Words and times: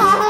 Bye. 0.00 0.26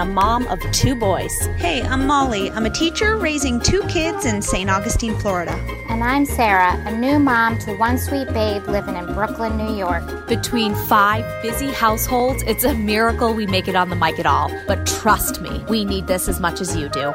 a 0.01 0.05
mom 0.05 0.47
of 0.47 0.59
two 0.71 0.95
boys. 0.95 1.45
Hey, 1.57 1.83
I'm 1.83 2.07
Molly. 2.07 2.49
I'm 2.49 2.65
a 2.65 2.71
teacher 2.71 3.17
raising 3.17 3.59
two 3.59 3.83
kids 3.83 4.25
in 4.25 4.41
St. 4.41 4.67
Augustine, 4.67 5.15
Florida. 5.19 5.53
And 5.89 6.03
I'm 6.03 6.25
Sarah, 6.25 6.73
a 6.87 6.97
new 6.97 7.19
mom 7.19 7.59
to 7.59 7.75
one 7.75 7.99
sweet 7.99 8.27
babe 8.33 8.65
living 8.67 8.95
in 8.95 9.05
Brooklyn, 9.13 9.57
New 9.57 9.75
York. 9.75 10.27
Between 10.27 10.73
five 10.87 11.23
busy 11.43 11.71
households, 11.71 12.41
it's 12.47 12.63
a 12.63 12.73
miracle 12.73 13.35
we 13.35 13.45
make 13.45 13.67
it 13.67 13.75
on 13.75 13.91
the 13.91 13.95
mic 13.95 14.17
at 14.17 14.25
all. 14.25 14.51
But 14.65 14.87
trust 14.87 15.39
me, 15.39 15.63
we 15.69 15.85
need 15.85 16.07
this 16.07 16.27
as 16.27 16.39
much 16.39 16.61
as 16.61 16.75
you 16.75 16.89
do. 16.89 17.13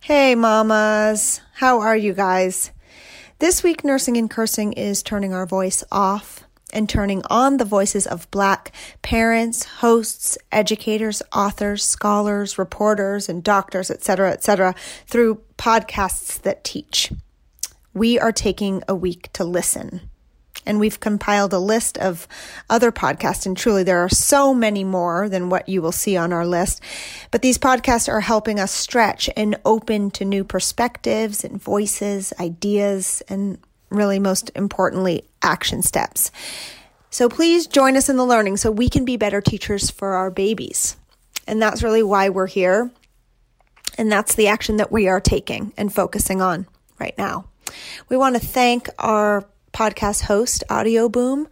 Hey, 0.00 0.36
mamas. 0.36 1.40
How 1.54 1.80
are 1.80 1.96
you 1.96 2.12
guys? 2.12 2.70
This 3.40 3.64
week, 3.64 3.82
Nursing 3.82 4.16
and 4.16 4.30
Cursing 4.30 4.74
is 4.74 5.02
turning 5.02 5.34
our 5.34 5.44
voice 5.44 5.82
off 5.90 6.44
and 6.72 6.88
turning 6.88 7.22
on 7.30 7.56
the 7.56 7.64
voices 7.64 8.06
of 8.06 8.30
Black 8.30 8.72
parents, 9.02 9.64
hosts, 9.64 10.36
educators, 10.52 11.22
authors, 11.32 11.84
scholars, 11.84 12.58
reporters, 12.58 13.28
and 13.28 13.42
doctors, 13.42 13.90
etc., 13.90 14.32
etc., 14.32 14.74
through 15.06 15.40
podcasts 15.56 16.40
that 16.42 16.64
teach. 16.64 17.12
We 17.94 18.18
are 18.18 18.32
taking 18.32 18.82
a 18.86 18.94
week 18.94 19.32
to 19.32 19.44
listen. 19.44 20.08
And 20.66 20.78
we've 20.78 21.00
compiled 21.00 21.54
a 21.54 21.58
list 21.58 21.96
of 21.96 22.28
other 22.68 22.92
podcasts, 22.92 23.46
and 23.46 23.56
truly 23.56 23.84
there 23.84 24.00
are 24.00 24.08
so 24.10 24.52
many 24.52 24.84
more 24.84 25.28
than 25.28 25.48
what 25.48 25.68
you 25.68 25.80
will 25.80 25.92
see 25.92 26.16
on 26.16 26.32
our 26.32 26.46
list. 26.46 26.82
But 27.30 27.40
these 27.40 27.56
podcasts 27.56 28.08
are 28.08 28.20
helping 28.20 28.60
us 28.60 28.70
stretch 28.70 29.30
and 29.34 29.58
open 29.64 30.10
to 30.12 30.26
new 30.26 30.44
perspectives 30.44 31.42
and 31.42 31.62
voices, 31.62 32.34
ideas, 32.38 33.22
and 33.28 33.58
really 33.88 34.18
most 34.18 34.50
importantly, 34.54 35.27
action 35.42 35.82
steps. 35.82 36.30
So 37.10 37.28
please 37.28 37.66
join 37.66 37.96
us 37.96 38.08
in 38.08 38.16
the 38.16 38.26
learning 38.26 38.58
so 38.58 38.70
we 38.70 38.88
can 38.88 39.04
be 39.04 39.16
better 39.16 39.40
teachers 39.40 39.90
for 39.90 40.14
our 40.14 40.30
babies. 40.30 40.96
And 41.46 41.60
that's 41.60 41.82
really 41.82 42.02
why 42.02 42.28
we're 42.28 42.46
here. 42.46 42.90
And 43.96 44.12
that's 44.12 44.34
the 44.34 44.48
action 44.48 44.76
that 44.76 44.92
we 44.92 45.08
are 45.08 45.20
taking 45.20 45.72
and 45.76 45.92
focusing 45.92 46.42
on 46.42 46.66
right 46.98 47.16
now. 47.16 47.46
We 48.08 48.16
want 48.16 48.36
to 48.36 48.46
thank 48.46 48.88
our 48.98 49.46
podcast 49.72 50.22
host, 50.22 50.64
Audioboom, 50.68 51.46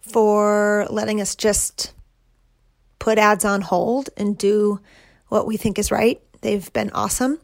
for 0.00 0.86
letting 0.90 1.20
us 1.20 1.36
just 1.36 1.92
put 2.98 3.18
ads 3.18 3.44
on 3.44 3.60
hold 3.60 4.10
and 4.16 4.36
do 4.36 4.80
what 5.28 5.46
we 5.46 5.56
think 5.56 5.78
is 5.78 5.90
right. 5.90 6.20
They've 6.40 6.72
been 6.72 6.90
awesome. 6.90 7.38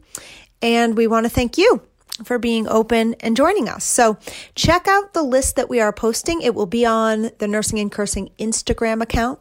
And 0.61 0.97
we 0.97 1.07
want 1.07 1.25
to 1.27 1.31
thank 1.31 1.59
you 1.59 1.83
for 2.25 2.39
being 2.39 2.69
open 2.69 3.15
and 3.21 3.37
joining 3.37 3.69
us. 3.69 3.85
So 3.85 4.19
check 4.55 4.89
out 4.89 5.13
the 5.13 5.23
list 5.23 5.57
that 5.57 5.69
we 5.69 5.81
are 5.81 5.93
posting. 5.93 6.43
It 6.43 6.55
will 6.55 6.67
be 6.67 6.85
on 6.85 7.31
the 7.39 7.49
Nursing 7.49 7.79
and 7.79 7.91
Cursing 7.93 8.31
Instagram 8.39 9.03
account. 9.03 9.41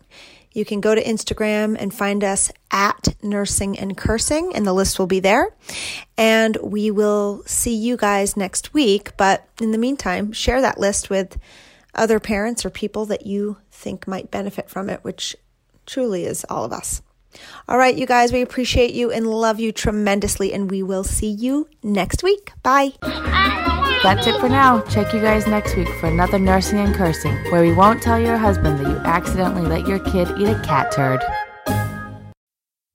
You 0.53 0.65
can 0.65 0.81
go 0.81 0.95
to 0.95 1.03
Instagram 1.03 1.77
and 1.79 1.93
find 1.93 2.23
us 2.23 2.51
at 2.71 3.15
Nursing 3.21 3.77
and 3.77 3.95
Cursing, 3.95 4.55
and 4.55 4.65
the 4.65 4.73
list 4.73 4.97
will 4.97 5.05
be 5.05 5.19
there. 5.19 5.55
And 6.17 6.57
we 6.63 6.89
will 6.89 7.43
see 7.45 7.75
you 7.75 7.95
guys 7.95 8.35
next 8.35 8.73
week. 8.73 9.15
But 9.17 9.47
in 9.61 9.71
the 9.71 9.77
meantime, 9.77 10.31
share 10.31 10.61
that 10.61 10.79
list 10.79 11.11
with 11.11 11.37
other 11.93 12.19
parents 12.19 12.65
or 12.65 12.71
people 12.71 13.05
that 13.05 13.27
you 13.27 13.57
think 13.71 14.07
might 14.07 14.31
benefit 14.31 14.67
from 14.69 14.89
it, 14.89 15.03
which 15.03 15.35
truly 15.85 16.25
is 16.25 16.43
all 16.49 16.63
of 16.63 16.71
us. 16.71 17.01
All 17.67 17.77
right, 17.77 17.95
you 17.95 18.05
guys, 18.05 18.31
we 18.31 18.41
appreciate 18.41 18.93
you 18.93 19.11
and 19.11 19.27
love 19.27 19.59
you 19.59 19.71
tremendously, 19.71 20.53
and 20.53 20.69
we 20.69 20.83
will 20.83 21.03
see 21.03 21.29
you 21.29 21.67
next 21.83 22.23
week. 22.23 22.51
Bye. 22.63 22.93
That's 24.03 24.27
it 24.27 24.39
for 24.39 24.47
now. 24.47 24.81
Check 24.83 25.13
you 25.13 25.19
guys 25.19 25.47
next 25.47 25.75
week 25.75 25.89
for 25.99 26.07
another 26.07 26.39
Nursing 26.39 26.79
and 26.79 26.93
Cursing, 26.95 27.35
where 27.51 27.61
we 27.61 27.73
won't 27.73 28.01
tell 28.01 28.19
your 28.19 28.37
husband 28.37 28.79
that 28.79 28.89
you 28.89 28.97
accidentally 28.97 29.63
let 29.63 29.87
your 29.87 29.99
kid 29.99 30.29
eat 30.37 30.47
a 30.47 30.61
cat 30.63 30.91
turd. 30.91 31.21